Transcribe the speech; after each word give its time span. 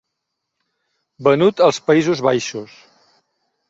Venut 1.29 1.63
als 1.69 1.83
Països 1.93 2.27
Baixos. 2.33 2.79